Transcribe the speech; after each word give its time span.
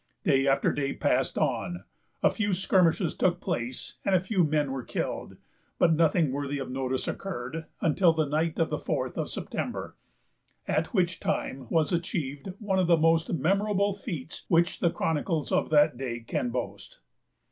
Day 0.23 0.47
after 0.47 0.73
day 0.73 0.93
passed 0.93 1.37
on; 1.37 1.83
a 2.23 2.31
few 2.31 2.55
skirmishes 2.55 3.15
took 3.15 3.39
place, 3.39 3.99
and 4.03 4.15
a 4.15 4.19
few 4.19 4.43
men 4.43 4.71
were 4.71 4.81
killed, 4.81 5.37
but 5.77 5.93
nothing 5.93 6.31
worthy 6.31 6.57
of 6.57 6.71
notice 6.71 7.07
occurred, 7.07 7.65
until 7.81 8.11
the 8.11 8.25
night 8.25 8.57
of 8.57 8.71
the 8.71 8.79
fourth 8.79 9.15
of 9.15 9.29
September, 9.29 9.95
at 10.67 10.87
which 10.91 11.19
time 11.19 11.67
was 11.69 11.93
achieved 11.93 12.51
one 12.57 12.79
of 12.79 12.87
the 12.87 12.97
most 12.97 13.31
memorable 13.31 13.93
feats 13.93 14.43
which 14.47 14.79
the 14.79 14.89
chronicles 14.89 15.51
of 15.51 15.69
that 15.69 15.97
day 15.99 16.21
can 16.21 16.49
boast. 16.49 16.97